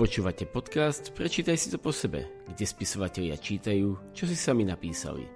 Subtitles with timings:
[0.00, 5.28] Počúvate podcast Prečítaj si to po sebe, kde spisovatelia čítajú, čo si sami napísali.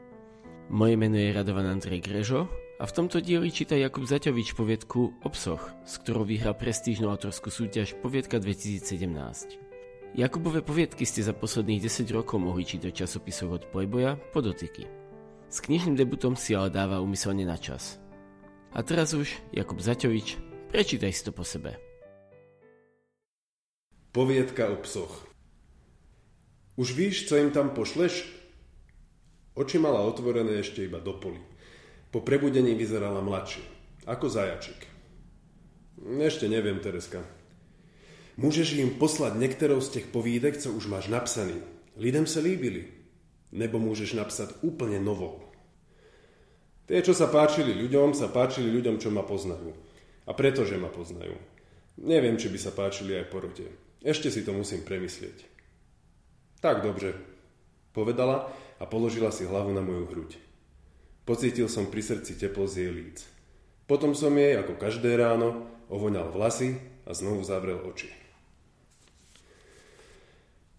[0.72, 2.48] Moje meno je Radovan Andrej Grežo
[2.80, 7.92] a v tomto dieli číta Jakub Zaťovič poviedku Obsoch, s ktorou vyhral prestížnu autorskú súťaž
[8.00, 10.16] Poviedka 2017.
[10.16, 14.88] Jakubové poviedky ste za posledných 10 rokov mohli čítať časopisov od Playboya po dotyky.
[15.52, 18.00] S knižným debutom si ale dáva umyselne na čas.
[18.72, 20.40] A teraz už Jakub Zaťovič,
[20.72, 21.93] prečítaj si to po sebe.
[24.14, 25.26] Poviedka o psoch.
[26.78, 28.30] Už víš, co im tam pošleš?
[29.58, 31.42] Oči mala otvorené ešte iba do poli.
[32.14, 33.66] Po prebudení vyzerala mladšie,
[34.06, 34.86] ako zajačik.
[35.98, 37.26] Ešte neviem, Tereska.
[38.38, 41.58] Môžeš im poslať niektorou z těch povídek, co už máš napsaný.
[41.98, 42.94] Lidem se líbili.
[43.50, 45.42] Nebo môžeš napsať úplne novou.
[46.86, 49.74] Tie, čo sa páčili ľuďom, sa páčili ľuďom, čo ma poznajú.
[50.30, 51.34] A pretože ma poznajú.
[51.98, 53.66] Neviem, či by sa páčili aj porote.
[54.04, 55.48] Ešte si to musím premyslieť.
[56.60, 57.16] Tak dobre,
[57.96, 60.36] povedala a položila si hlavu na moju hruď.
[61.24, 63.24] Pocítil som pri srdci teplo z jej líc.
[63.88, 66.76] Potom som jej, ako každé ráno, ovoňal vlasy
[67.08, 68.12] a znovu zavrel oči.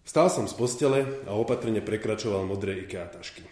[0.06, 3.42] Vstal som z postele a opatrne prekračoval modré IKEA tašky.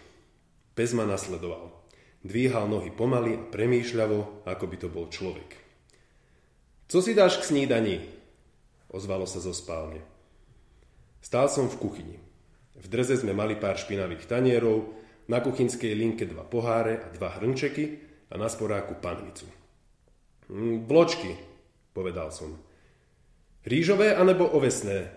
[0.71, 1.75] Pes ma nasledoval.
[2.23, 5.59] Dvíhal nohy pomaly a premýšľavo, ako by to bol človek.
[6.87, 8.14] Co si dáš k snídaní?
[8.95, 9.99] Ozvalo sa zo spálne.
[11.19, 12.17] Stál som v kuchyni.
[12.79, 17.97] V dreze sme mali pár špinavých tanierov, na kuchynskej linke dva poháre a dva hrnčeky
[18.29, 19.49] a na sporáku panvicu.
[20.85, 21.33] Bločky,
[21.97, 22.53] povedal som.
[23.65, 25.09] Rýžové anebo ovesné?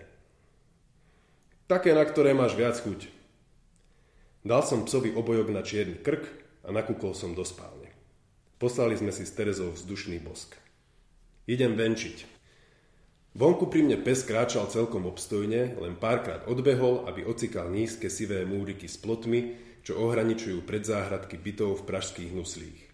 [1.69, 3.13] Také, na ktoré máš viac chuť.
[4.41, 6.25] Dal som psovi obojok na čierny krk
[6.65, 7.93] a nakúkol som do spálne.
[8.57, 10.57] Poslali sme si s Terezou vzdušný bosk.
[11.45, 12.38] Idem venčiť,
[13.37, 18.89] Vonku pri mne pes kráčal celkom obstojne, len párkrát odbehol, aby ocikal nízke sivé múriky
[18.89, 19.53] s plotmi,
[19.85, 22.89] čo ohraničujú predzáhradky bytov v pražských nuslích.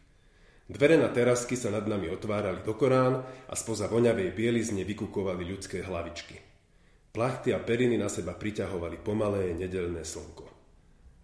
[0.65, 5.85] Dvere na terasky sa nad nami otvárali do Korán a spoza voňavej bielizne vykukovali ľudské
[5.85, 6.41] hlavičky.
[7.13, 10.51] Plachty a periny na seba priťahovali pomalé nedelné slnko.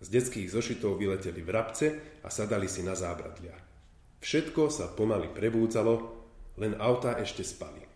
[0.02, 1.88] Z detských zošitov vyleteli vrabce
[2.24, 3.54] a sadali si na zábradlia.
[4.22, 5.94] Všetko sa pomaly prebúdzalo,
[6.62, 7.91] len auta ešte spali.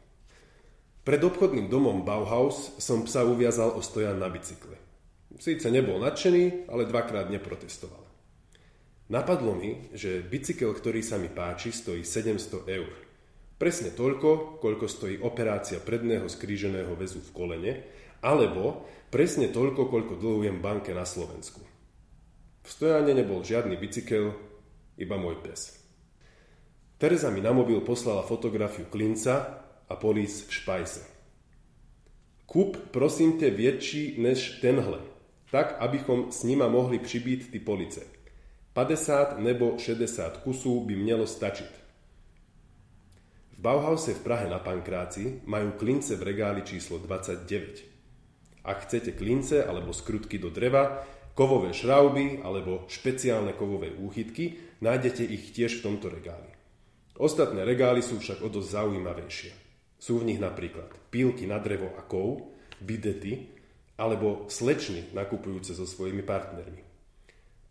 [1.05, 4.73] Pred obchodným domom Bauhaus som psa uviazal o stojan na bicykle.
[5.38, 8.01] Síce nebol nadšený, ale dvakrát neprotestoval.
[9.13, 12.89] Napadlo mi, že bicykel, ktorý sa mi páči, stojí 700 eur.
[13.61, 17.73] Presne toľko, koľko stojí operácia predného skríženého väzu v kolene,
[18.25, 21.61] alebo presne toľko, koľko dlhujem banke na Slovensku.
[22.66, 24.33] V stojane nebol žiadny bicykel,
[24.97, 25.77] iba môj pes.
[26.97, 31.01] Teresa mi na mobil poslala fotografiu klinca, a polís v špajse.
[32.46, 35.00] Kup prosím te väčší než tenhle,
[35.51, 38.01] tak abychom s nima mohli přibít ty police.
[38.73, 41.72] 50 nebo 60 kusů by mělo stačiť.
[43.56, 47.88] V Bauhause v Prahe na Pankráci majú klince v regáli číslo 29.
[48.67, 55.56] Ak chcete klince alebo skrutky do dreva, kovové šrauby alebo špeciálne kovové úchytky, nájdete ich
[55.56, 56.52] tiež v tomto regáli.
[57.16, 59.65] Ostatné regály sú však o dosť zaujímavejšie.
[60.00, 62.51] Sú v nich napríklad pílky na drevo a kov,
[62.83, 63.56] bidety
[63.95, 66.83] alebo slečny nakupujúce so svojimi partnermi.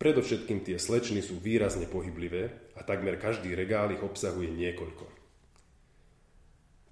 [0.00, 5.06] Predovšetkým tie slečny sú výrazne pohyblivé a takmer každý regál ich obsahuje niekoľko.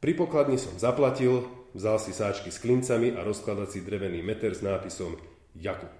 [0.03, 5.15] Pri pokladni som zaplatil, vzal si sáčky s klincami a rozkladací drevený meter s nápisom
[5.57, 5.95] Jakub.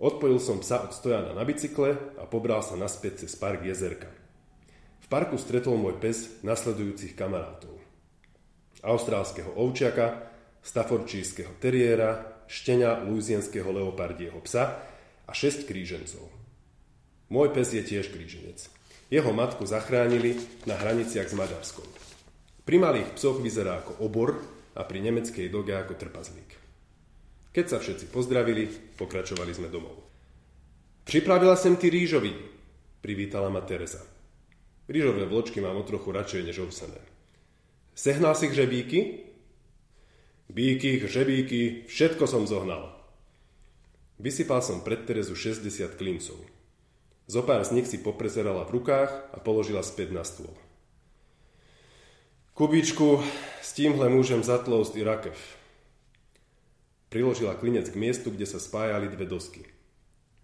[0.00, 4.08] Odpojil som psa od stojana na bicykle a pobral sa naspäť cez park jezerka.
[5.04, 7.79] V parku stretol môj pes nasledujúcich kamarátov
[8.84, 10.30] austrálskeho ovčiaka,
[10.60, 14.82] staforčískeho teriéra, štenia luizienského leopardieho psa
[15.24, 16.24] a šesť krížencov.
[17.30, 18.58] Môj pes je tiež kríženec.
[19.10, 21.86] Jeho matku zachránili na hraniciach s Maďarskom.
[22.66, 24.38] Pri malých psoch vyzerá ako obor
[24.74, 26.50] a pri nemeckej doge ako trpazlík.
[27.50, 30.06] Keď sa všetci pozdravili, pokračovali sme domov.
[31.02, 32.30] Pripravila sem ty rýžový,
[33.02, 33.98] privítala ma Teresa.
[34.86, 36.98] Rýžové vločky mám o trochu radšej než ovsené.
[38.00, 39.18] Sehnal si hřebíky?
[40.48, 42.96] Bíky, hřebíky, všetko som zohnal.
[44.16, 46.40] Vysypal som pred Terezu 60 klincov.
[47.28, 50.48] Zopár z nich si poprezerala v rukách a položila späť na stôl.
[52.56, 53.20] Kubičku,
[53.60, 55.36] s tímhle môžem zatloust i rakev.
[57.12, 59.68] Priložila klinec k miestu, kde sa spájali dve dosky.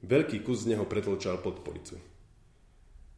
[0.05, 1.97] Veľký kus z neho pretlčal pod policu.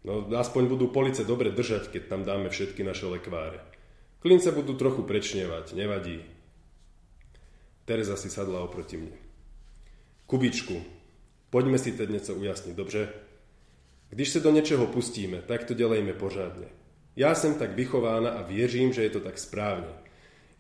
[0.06, 3.78] No aspoň budú police dobre držať, keď tam dáme všetky naše lekváre.
[4.19, 6.26] Klince budú trochu prečnievať, nevadí.
[7.87, 9.15] Teresa si sadla oproti mne.
[10.26, 10.82] Kubičku,
[11.50, 13.09] poďme si teď něco ujasniť, dobře?
[14.11, 16.67] Když se do něčeho pustíme, tak to dělejme pořádně.
[17.17, 19.94] Já jsem tak vychována a věřím, že je to tak správně.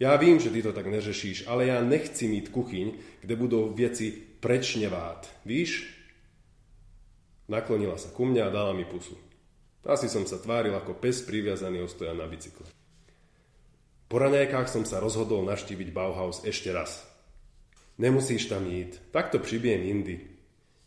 [0.00, 4.12] Já vím, že ty to tak neřešíš, ale já nechci mít kuchyň, kde budou věci
[4.40, 5.30] prečnevát.
[5.44, 5.98] Víš?
[7.48, 9.16] Naklonila sa ku mňa a dala mi pusu.
[9.88, 12.77] Asi som sa tváril ako pes priviazaný ostoja na bicykle.
[14.08, 17.04] Po raňajkách som sa rozhodol naštíviť Bauhaus ešte raz.
[18.00, 20.16] Nemusíš tam ísť, takto přibijem indy.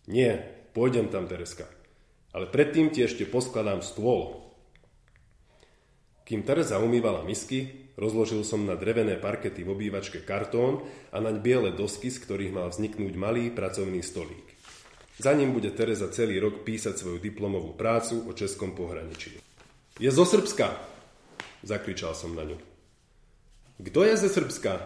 [0.10, 0.42] Nie,
[0.74, 1.70] pôjdem tam, Tereska.
[2.34, 4.42] Ale predtým ti ešte poskladám stôl.
[6.26, 10.82] Kým Teresa umývala misky, rozložil som na drevené parkety v obývačke kartón
[11.14, 14.48] a naň biele dosky, z ktorých mal vzniknúť malý pracovný stolík.
[15.22, 19.38] Za ním bude Teresa celý rok písať svoju diplomovú prácu o českom pohraničí.
[20.02, 20.74] Je zo Srbska!
[21.62, 22.71] Zakričal som na ňu.
[23.82, 24.78] Kto je ze Srbska?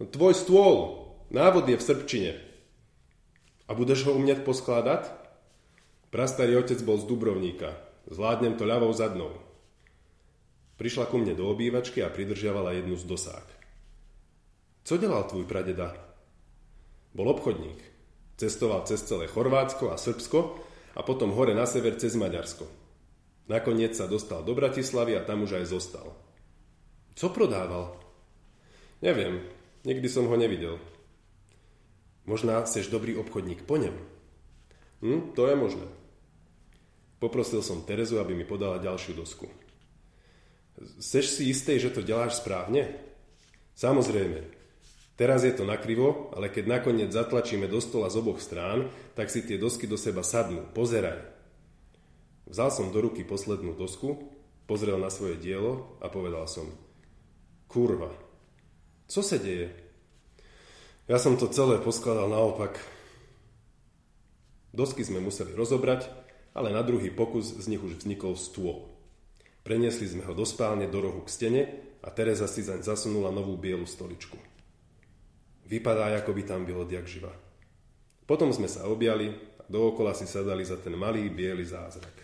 [0.00, 1.04] No, tvoj stôl.
[1.28, 2.32] Návod je v srbčine.
[3.68, 5.12] A budeš ho umieť poskládať?
[6.08, 7.76] Prastarý otec bol z Dubrovníka.
[8.08, 9.36] Zvládnem to ľavou zadnou.
[10.80, 13.46] Prišla ku mne do obývačky a pridržiavala jednu z dosák.
[14.82, 15.92] Co delal tvoj pradeda?
[17.12, 17.78] Bol obchodník.
[18.40, 20.56] Cestoval cez celé Chorvátsko a Srbsko
[20.96, 22.64] a potom hore na sever cez Maďarsko.
[23.52, 26.16] Nakoniec sa dostal do Bratislavy a tam už aj zostal.
[27.20, 28.00] Co prodával?
[29.04, 29.44] Neviem,
[29.84, 30.80] nikdy som ho nevidel.
[32.24, 33.92] Možná seš dobrý obchodník po ňom.
[35.04, 35.84] Hm, to je možné.
[37.20, 39.52] Poprosil som Terezu, aby mi podala ďalšiu dosku.
[40.96, 42.88] Seš si istý, že to deláš správne?
[43.76, 44.56] Samozrejme,
[45.20, 49.44] Teraz je to nakrivo, ale keď nakoniec zatlačíme do stola z oboch strán, tak si
[49.44, 50.64] tie dosky do seba sadnú.
[50.72, 51.20] Pozeraj.
[52.48, 54.16] Vzal som do ruky poslednú dosku,
[54.64, 56.72] pozrel na svoje dielo a povedal som
[57.70, 58.10] Kurva,
[59.06, 59.70] co sa deje?
[61.06, 62.82] Ja som to celé poskladal naopak.
[64.74, 66.10] Dosky sme museli rozobrať,
[66.50, 68.90] ale na druhý pokus z nich už vznikol stôl.
[69.62, 71.62] Preniesli sme ho do spálne do rohu k stene
[72.02, 74.34] a Teresa si zaň zasunula novú bielu stoličku.
[75.70, 77.30] Vypadá, ako by tam bylo diak živa.
[78.26, 82.18] Potom sme sa objali a dookola si sadali za ten malý biely zázrak.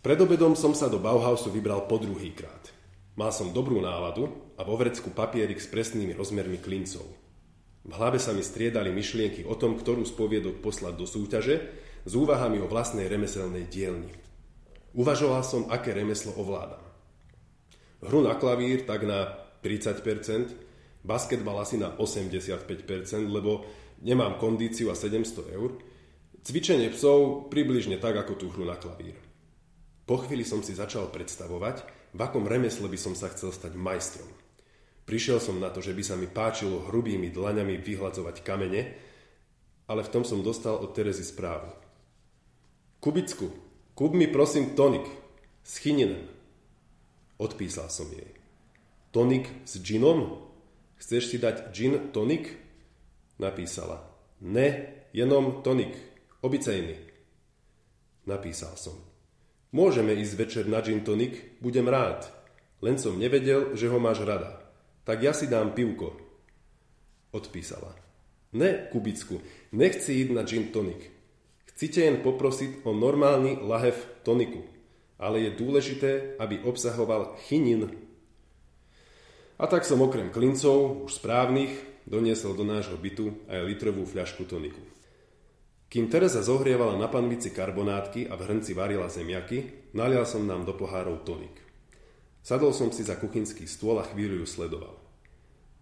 [0.00, 2.72] Pred obedom som sa do Bauhausu vybral po druhý krát.
[3.12, 7.04] Mal som dobrú náladu a vo vrecku papierik s presnými rozmermi klincov.
[7.82, 11.56] V hlave sa mi striedali myšlienky o tom, ktorú spoviedok poslať do súťaže
[12.08, 14.08] s úvahami o vlastnej remeselnej dielni.
[14.96, 16.80] Uvažoval som, aké remeslo ovládam.
[18.00, 23.66] Hru na klavír tak na 30%, basketbal asi na 85%, lebo
[24.00, 25.76] nemám kondíciu a 700 eur,
[26.42, 29.14] cvičenie psov približne tak ako tú hru na klavír.
[30.02, 34.28] Po chvíli som si začal predstavovať, v akom remesle by som sa chcel stať majstrom.
[35.08, 38.82] Prišiel som na to, že by sa mi páčilo hrubými dlaňami vyhľadzovať kamene,
[39.90, 41.72] ale v tom som dostal od Terezy správu.
[43.02, 43.50] Kubicku,
[43.98, 45.02] kúp mi prosím tonik
[45.66, 46.30] s chininem.
[47.42, 48.30] Odpísal som jej.
[49.10, 50.48] Tonik s džinom?
[51.02, 52.54] Chceš si dať gin tonik?
[53.42, 54.06] Napísala.
[54.38, 55.98] Ne, jenom tonik.
[56.46, 56.94] Obyčajný.
[58.30, 59.11] Napísal som.
[59.72, 62.28] Môžeme ísť večer na gin tonik, budem rád.
[62.84, 64.60] Len som nevedel, že ho máš rada.
[65.08, 66.12] Tak ja si dám pivko.
[67.32, 67.96] Odpísala.
[68.52, 69.40] Ne, Kubicku,
[69.72, 71.08] nechci ísť na gin tonik.
[71.72, 73.96] Chcite jen poprosiť o normálny lahev
[74.28, 74.60] toniku,
[75.16, 77.88] ale je dôležité, aby obsahoval chinin
[79.62, 81.70] a tak som okrem klincov, už správnych,
[82.02, 84.82] doniesol do nášho bytu aj litrovú fľašku toniku.
[85.92, 90.72] Kým Teresa zohrievala na panvici karbonátky a v hrnci varila zemiaky, nalial som nám do
[90.72, 91.52] pohárov tonik.
[92.40, 94.96] Sadol som si za kuchynský stôl a chvíľu ju sledoval.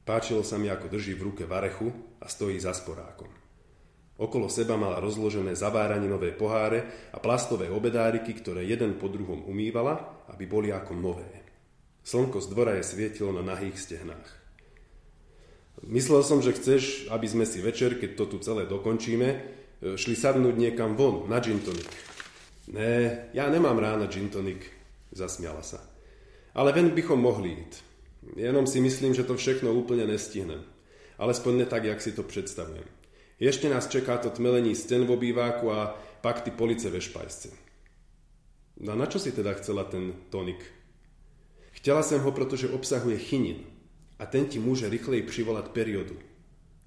[0.03, 3.31] Páčilo sa mi, ako drží v ruke varechu a stojí za sporákom.
[4.19, 10.43] Okolo seba mala rozložené zaváraninové poháre a plastové obedáriky, ktoré jeden po druhom umývala, aby
[10.51, 11.31] boli ako nové.
[12.03, 14.29] Slnko z dvora je svietilo na nahých stehnách.
[15.87, 20.57] Myslel som, že chceš, aby sme si večer, keď to tu celé dokončíme, šli sadnúť
[20.57, 21.89] niekam von, na gin tonic.
[22.71, 24.63] Ne, ja nemám rána gin tonic,
[25.11, 25.81] zasmiala sa.
[26.55, 27.75] Ale ven bychom mohli ísť.
[28.37, 30.61] Jenom si myslím, že to všechno úplne nestihnem.
[31.17, 32.85] Alespoň ne tak, jak si to predstavujem.
[33.41, 37.49] Ešte nás čeká to tmelení sten v obýváku a pak ty police ve špajsce.
[38.81, 40.61] No na čo si teda chcela ten tonik?
[41.73, 43.65] Chtěla jsem ho, protože obsahuje chinin
[44.19, 46.19] a ten ti může rychleji přivolat periodu.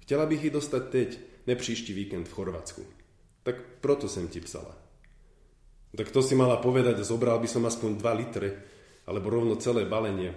[0.00, 2.82] Chtěla bych ji dostat teď, ne příští víkend v Chorvatsku.
[3.42, 4.76] Tak proto jsem ti psala.
[5.96, 8.50] Tak to si mala povedať, zobral by som aspoň 2 litry,
[9.06, 10.34] alebo rovno celé balenie.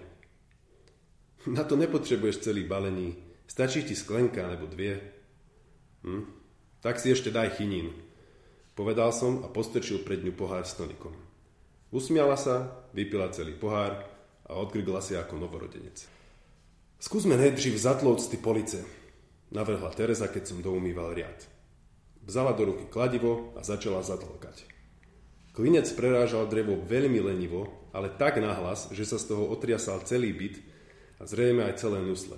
[1.48, 3.16] Na to nepotrebuješ celý balení.
[3.48, 5.00] Stačí ti sklenka alebo dve.
[6.04, 6.24] Hm?
[6.84, 7.96] Tak si ešte daj chinín.
[8.76, 11.16] Povedal som a postrčil pred ňu pohár s tonikom.
[11.90, 14.04] Usmiala sa, vypila celý pohár
[14.46, 16.04] a odgrgla si ako novorodenec.
[17.00, 18.84] Skúsme nejdřív zatlouct ty police,
[19.52, 21.48] navrhla Teresa, keď som doumýval riad.
[22.28, 24.68] Vzala do ruky kladivo a začala zatlkať.
[25.56, 30.62] Klinec prerážal drevo veľmi lenivo, ale tak nahlas, že sa z toho otriasal celý byt
[31.18, 32.38] a zrejme aj celé nusle.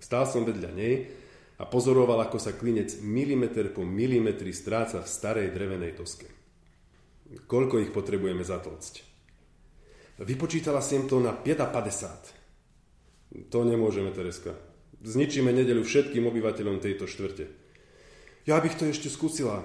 [0.00, 1.12] Stál som vedľa nej
[1.60, 6.24] a pozoroval, ako sa klinec milimeter po milimetri stráca v starej drevenej doske.
[7.44, 9.04] Koľko ich potrebujeme zatlcť?
[10.24, 13.52] Vypočítala som to na 55.
[13.52, 14.69] To nemôžeme, Tereska.
[15.00, 17.48] Zničíme nedeľu všetkým obyvateľom tejto štvrte.
[18.44, 19.64] Ja bych to ešte skúsila,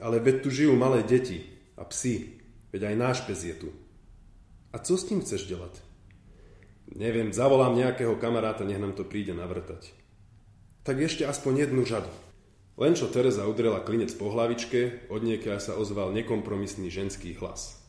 [0.00, 1.44] ale veď tu žijú malé deti
[1.76, 2.40] a psi,
[2.72, 3.68] veď aj náš pes je tu.
[4.72, 5.80] A co s tým chceš delať?
[6.92, 9.96] Neviem, zavolám nejakého kamaráta, nech nám to príde navrtať
[10.86, 12.08] tak ešte aspoň jednu žadu.
[12.78, 15.26] Len čo Teresa udrela klinec po hlavičke, od
[15.58, 17.82] sa ozval nekompromisný ženský hlas.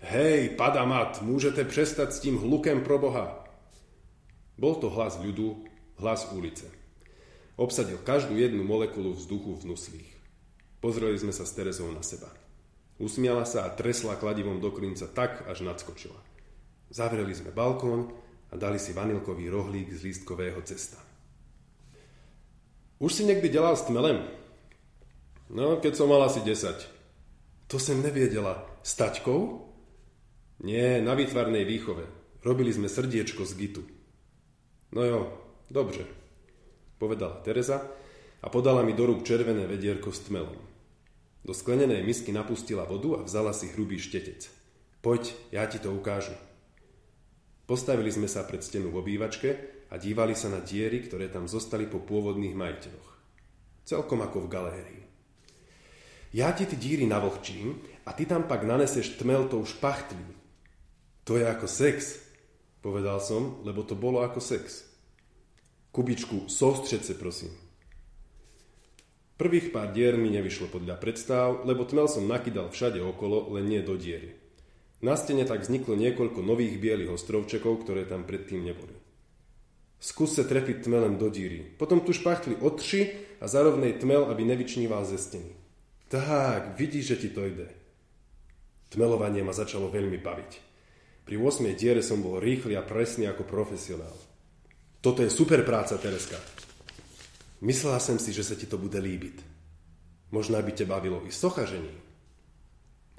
[0.00, 3.44] Hej, padamat, môžete prestať s tým hlukem pro Boha.
[4.56, 5.68] Bol to hlas ľudu,
[5.98, 6.66] hlas ulice.
[7.54, 10.10] Obsadil každú jednu molekulu vzduchu v nuslých.
[10.82, 12.28] Pozreli sme sa s Terezou na seba.
[12.98, 16.18] Usmiala sa a tresla kladivom do klinca tak, až nadskočila.
[16.94, 18.14] Zavreli sme balkón
[18.50, 21.02] a dali si vanilkový rohlík z lístkového cesta.
[23.02, 24.22] Už si niekdy delal s tmelem?
[25.50, 26.86] No, keď som mal asi 10.
[27.70, 28.62] To som neviedela.
[28.86, 29.66] S taťkou?
[30.62, 32.06] Nie, na výtvarnej výchove.
[32.46, 33.82] Robili sme srdiečko z gitu.
[34.94, 35.20] No jo,
[35.70, 36.04] dobře,
[36.98, 37.84] povedala Teresa
[38.42, 40.56] a podala mi do rúk červené vedierko s tmelom.
[41.44, 44.48] Do sklenenej misky napustila vodu a vzala si hrubý štetec.
[45.04, 46.32] Poď, ja ti to ukážu.
[47.68, 49.48] Postavili sme sa pred stenu v obývačke
[49.92, 53.10] a dívali sa na diery, ktoré tam zostali po pôvodných majiteľoch.
[53.84, 55.02] Celkom ako v galérii.
[56.32, 57.76] Ja ti tie díry navlhčím
[58.08, 60.24] a ty tam pak naneseš tmel tou špachtlí.
[61.28, 62.20] To je ako sex,
[62.84, 64.93] povedal som, lebo to bolo ako sex.
[65.94, 67.54] Kubičku, sostřed se, prosím.
[69.36, 73.78] Prvých pár dier mi nevyšlo podľa predstav, lebo tmel som nakydal všade okolo, len nie
[73.78, 74.34] do diery.
[75.06, 78.90] Na stene tak vzniklo niekoľko nových bielých ostrovčekov, ktoré tam predtým neboli.
[80.02, 81.62] Skús sa trefiť tmelem do díry.
[81.78, 85.54] Potom tu špachtli otři a zarovnej tmel, aby nevyčníval ze steny.
[86.10, 87.70] Tak, vidíš, že ti to ide.
[88.90, 90.52] Tmelovanie ma začalo veľmi baviť.
[91.22, 91.70] Pri 8.
[91.78, 94.33] diere som bol rýchly a presný ako profesionál.
[95.04, 96.40] Toto je super práca, Tereska.
[97.60, 99.36] Myslela som si, že sa ti to bude líbiť.
[100.32, 101.92] Možná by te bavilo i sochažení.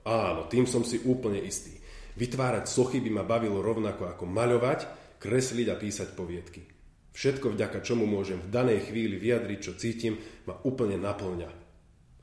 [0.02, 1.78] Áno, tým som si úplne istý.
[2.18, 4.80] Vytvárať sochy by ma bavilo rovnako ako maľovať,
[5.22, 6.66] kresliť a písať poviedky.
[7.14, 10.18] Všetko vďaka čomu môžem v danej chvíli vyjadriť, čo cítim,
[10.50, 11.54] ma úplne naplňa.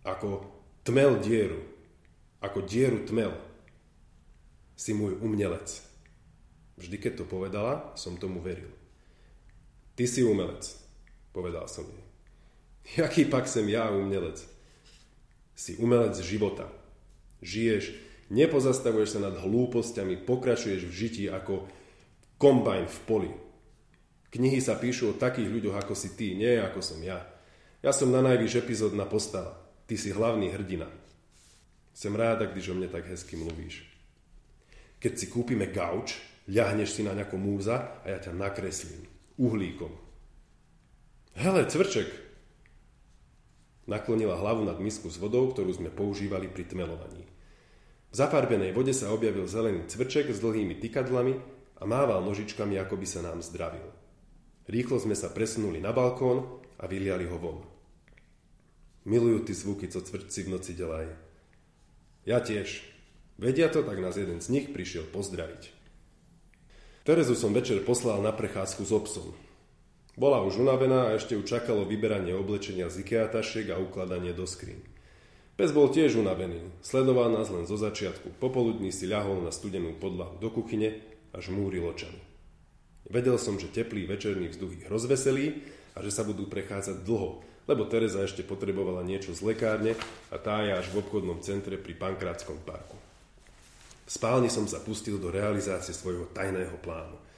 [0.02, 0.28] Ako
[0.83, 1.62] tmel dieru.
[2.42, 3.31] Ako dieru tmel.
[4.75, 5.71] Si môj umelec.
[6.83, 8.81] Vždy, keď to povedala, som tomu veril.
[9.92, 10.64] Ty si umelec,
[11.37, 12.04] povedal som jej.
[12.96, 14.40] Jaký pak sem ja umelec?
[15.52, 16.66] Si umelec života,
[17.44, 17.92] žiješ,
[18.32, 21.68] nepozastavuješ sa nad hlúpostiami, pokračuješ v žití ako
[22.40, 23.32] kombajn v poli.
[24.32, 27.20] Knihy sa píšu o takých ľuďoch ako si ty, nie ako som ja.
[27.84, 29.61] Ja som na najvyš epizódna postava.
[29.84, 30.88] Ty si hlavný hrdina.
[31.92, 33.84] Som ráda, když o mne tak hezky mluvíš.
[34.96, 36.16] Keď si kúpime gauč,
[36.49, 39.12] ľahneš si na nejakú múza a ja ťa nakreslím.
[39.36, 39.92] Uhlíkom.
[41.32, 42.22] Hele, cvrček,
[43.82, 47.26] Naklonila hlavu nad misku s vodou, ktorú sme používali pri tmelovaní.
[48.08, 51.34] V zafarbenej vode sa objavil zelený cvrček s dlhými tykadlami
[51.76, 53.90] a mával nožičkami, ako by sa nám zdravil.
[54.70, 57.66] Rýchlo sme sa presunuli na balkón a vyliali ho von.
[59.02, 61.10] Milujú ty zvuky, co cvrčci v noci delajú.
[62.22, 62.86] Ja tiež.
[63.34, 65.81] Vedia to, tak nás jeden z nich prišiel pozdraviť.
[67.02, 69.35] Terezu som večer poslal na prechádzku s obsom.
[70.14, 74.47] Bola už unavená a ešte ju čakalo vyberanie oblečenia z IKEA tašiek a ukladanie do
[74.47, 74.78] skrín.
[75.59, 78.38] Pes bol tiež unavený, sledoval nás len zo začiatku.
[78.38, 81.02] Popoludní si ľahol na studenú podlahu do kuchyne
[81.35, 82.23] a žmúril očami.
[83.11, 85.59] Vedel som, že teplý večerný vzduch ich rozveselí
[85.99, 89.99] a že sa budú prechádzať dlho, lebo Teresa ešte potrebovala niečo z lekárne
[90.30, 93.01] a tá je až v obchodnom centre pri Pankrátskom parku.
[94.12, 97.16] V spálni som sa pustil do realizácie svojho tajného plánu–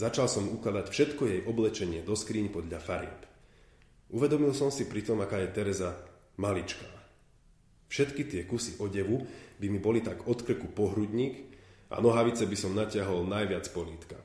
[0.00, 3.20] Začal som ukladať všetko jej oblečenie do skríň podľa farieb.
[4.08, 5.92] Uvedomil som si pritom, aká je Teresa
[6.38, 6.88] maličká.
[7.90, 9.26] Všetky tie kusy odevu
[9.58, 11.52] by mi boli tak od krku pohrudník
[11.90, 14.16] a nohavice by som natiahol najviac polítka.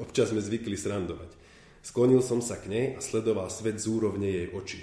[0.00, 1.30] Občas sme zvykli srandovať.
[1.84, 4.82] Sklonil som sa k nej a sledoval svet z úrovne jej očí.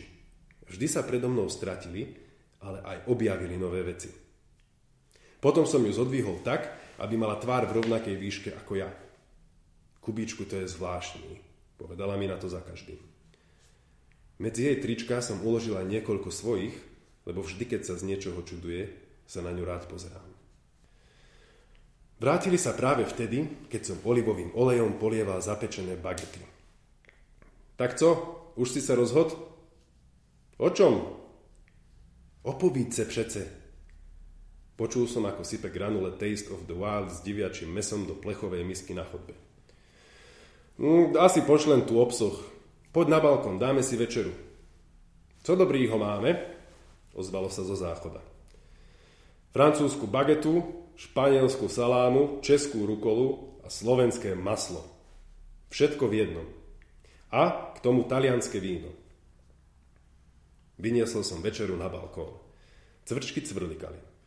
[0.70, 2.14] Vždy sa predo mnou stratili,
[2.62, 4.29] ale aj objavili nové veci.
[5.40, 6.68] Potom som ju zodvihol tak,
[7.00, 8.92] aby mala tvár v rovnakej výške ako ja.
[10.04, 11.40] Kubíčku, to je zvláštny,
[11.80, 13.00] povedala mi na to za každým.
[14.40, 16.76] Medzi jej trička som uložil aj niekoľko svojich,
[17.28, 18.88] lebo vždy, keď sa z niečoho čuduje,
[19.28, 20.28] sa na ňu rád pozerám.
[22.20, 26.44] Vrátili sa práve vtedy, keď som olivovým olejom polieval zapečené bagety.
[27.80, 28.10] Tak co,
[28.60, 29.40] už si sa rozhod?
[30.60, 31.00] O čom?
[32.44, 33.59] O povídce přece.
[34.80, 38.96] Počul som, ako sype granule Taste of the Wild s diviačím mesom do plechovej misky
[38.96, 39.36] na chodbe.
[40.80, 42.40] Mm, asi pošlem tu obsoch.
[42.96, 44.32] Poď na balkón, dáme si večeru.
[45.44, 46.32] Co dobrýho máme?
[47.12, 48.24] Ozvalo sa zo záchoda.
[49.52, 50.64] Francúzsku bagetu,
[50.96, 54.88] španielskú salámu, českú rukolu a slovenské maslo.
[55.76, 56.48] Všetko v jednom.
[57.36, 58.96] A k tomu talianské víno.
[60.80, 62.32] Vyniesol som večeru na balkón.
[63.04, 64.19] Cvrčky cvrlikali.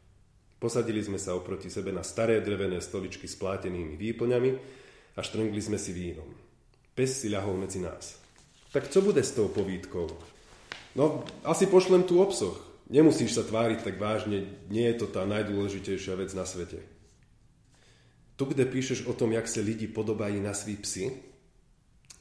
[0.63, 4.51] Posadili sme sa oproti sebe na staré drevené stoličky s plátenými výplňami
[5.19, 6.31] a štrngli sme si vínom.
[6.95, 8.23] Pes si ľahol medzi nás.
[8.71, 10.07] Tak co bude s tou povídkou?
[10.95, 12.63] No, asi pošlem tu obsoch.
[12.87, 16.79] Nemusíš sa tváriť tak vážne, nie je to tá najdôležitejšia vec na svete.
[18.39, 21.11] Tu, kde píšeš o tom, jak sa lidi podobají na svý psi?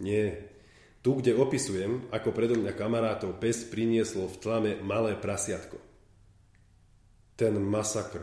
[0.01, 0.50] Nie.
[1.05, 5.90] Tu, kde opisujem, ako predo mňa kamarátov pes prinieslo v tlame malé prasiatko.
[7.41, 8.21] Ten masakr.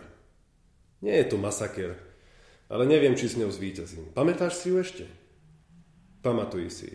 [1.03, 1.99] Nie je to masaker,
[2.71, 4.15] ale neviem, či s ňou zvíťazím.
[4.15, 5.11] Pamätáš si ju ešte?
[6.23, 6.91] Pamatuj si.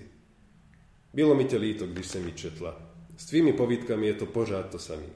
[1.12, 2.80] Bylo mi te líto, když se mi četla.
[3.20, 5.12] S tvými povídkami je to pořád to samé.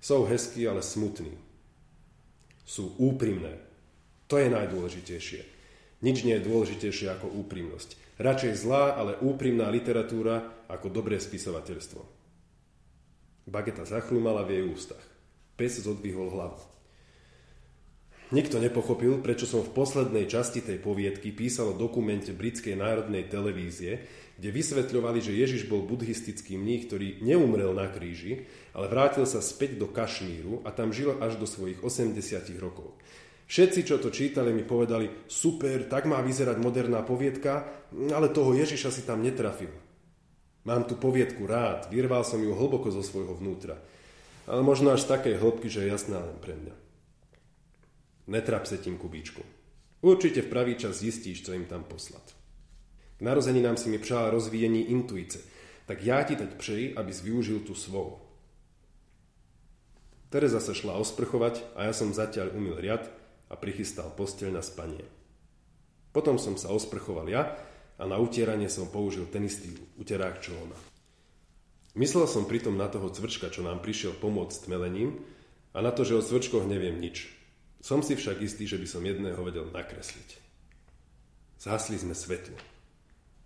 [0.00, 1.36] Sú hezkí, ale smutní.
[2.64, 3.60] Sú úprimné.
[4.32, 5.44] To je najdôležitejšie.
[6.00, 8.16] Nič nie je dôležitejšie ako úprimnosť.
[8.16, 12.00] Radšej zlá, ale úprimná literatúra ako dobré spisovateľstvo.
[13.44, 15.17] Bageta zachrúmala v jej ústach.
[15.58, 16.62] Pes zodvihol hlavu.
[18.28, 24.04] Nikto nepochopil, prečo som v poslednej časti tej poviedky písal o dokumente britskej národnej televízie,
[24.36, 29.80] kde vysvetľovali, že Ježiš bol buddhistický mních, ktorý neumrel na kríži, ale vrátil sa späť
[29.80, 32.20] do Kašmíru a tam žil až do svojich 80
[32.60, 32.94] rokov.
[33.48, 37.64] Všetci, čo to čítali, mi povedali, super, tak má vyzerať moderná poviedka,
[38.12, 39.72] ale toho Ježiša si tam netrafil.
[40.68, 43.80] Mám tú poviedku rád, vyrval som ju hlboko zo svojho vnútra.
[44.48, 46.74] Ale možno až z takej hĺbky, že je jasná len pre mňa.
[48.32, 49.44] Netrap sa tým kubíčku.
[50.00, 52.32] Určite v pravý čas zistíš, čo im tam poslať.
[53.18, 55.38] K narozeninám si mi přál rozvíjení intuice,
[55.86, 58.20] tak ja ti teď přeji, abys využil tú svoju.
[60.28, 63.08] Tereza sa šla osprchovať a ja som zatiaľ umil riad
[63.48, 65.04] a prichystal posteľ na spanie.
[66.12, 67.56] Potom som sa osprchoval ja
[67.96, 70.76] a na utieranie som použil ten istý uterák, čo ona.
[71.98, 75.18] Myslel som pritom na toho cvrčka, čo nám prišiel pomôcť s tmelením
[75.74, 77.26] a na to, že o cvrčkoch neviem nič.
[77.82, 80.38] Som si však istý, že by som jedného vedel nakresliť.
[81.58, 82.54] Zhasli sme svetlo.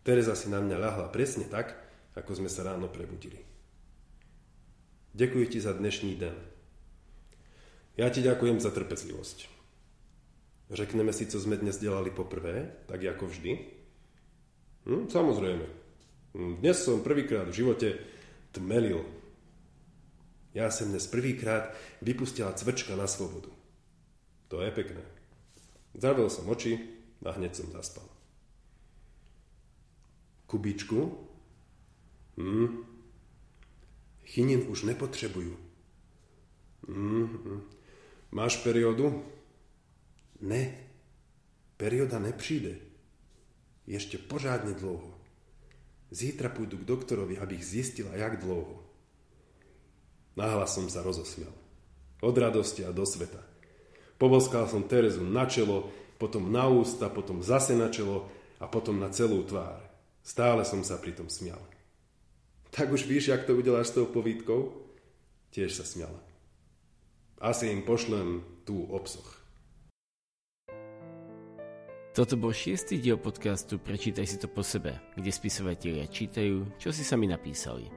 [0.05, 1.73] Teresa si na mňa ľahla presne tak,
[2.12, 3.41] ako sme sa ráno prebudili.
[5.17, 6.37] Ďakujem ti za dnešný den.
[7.97, 9.49] Ja ti ďakujem za trpezlivosť.
[10.73, 13.53] Řekneme si, co sme dnes delali poprvé, tak ako vždy?
[14.88, 15.65] Hm, samozrejme.
[16.37, 18.12] Hm, dnes som prvýkrát v živote
[18.53, 19.05] tmelil.
[20.53, 21.73] Ja som dnes prvýkrát
[22.05, 23.49] vypustila cvrčka na svobodu.
[24.53, 25.01] To je pekné.
[25.97, 26.77] Zavrel som oči
[27.25, 28.05] a hneď som zaspal.
[30.45, 31.01] Kubičku?
[32.37, 32.85] Hm.
[34.25, 35.57] Chynin už nepotřebujú.
[36.88, 37.61] Hm, hm.
[38.33, 39.25] Máš periódu?
[40.41, 40.79] Ne.
[41.77, 42.77] Perióda nepřijde.
[43.88, 45.12] Ešte pořádne dlouho.
[46.12, 48.85] Zítra pôjdu k doktorovi, aby ich zistila, jak dlouho.
[50.37, 51.53] Nahlas som sa rozosmial.
[52.20, 53.40] Od radosti a do sveta.
[54.20, 55.88] Poboskal som Terezu na čelo,
[56.20, 58.29] potom na ústa, potom zase na čelo
[58.61, 59.81] a potom na celú tvár.
[60.22, 61.59] Stále som sa pritom smial.
[62.70, 64.70] Tak už víš, jak to udeláš s tou povídkou?
[65.51, 66.16] Tiež sa smiala.
[67.42, 69.41] Asi im pošlem tú obsoch.
[72.12, 77.09] Toto bol šiestý diel podcastu Prečítaj si to po sebe, kde spisovatelia čítajú, čo si
[77.09, 77.88] sami napísali.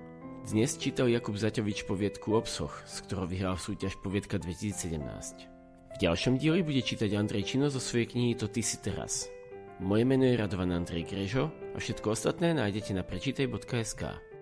[0.48, 5.04] Dnes čítal Jakub Zaťovič poviedku Obsoch, s ktorou vyhral súťaž Poviedka 2017.
[5.92, 9.28] V ďalšom dieli bude čítať Andrej Čino zo svojej knihy To ty si teraz.
[9.84, 14.35] Moje meno je Radovan Andrej Grežo a všetko ostatné nájdete na prečítaj.sk.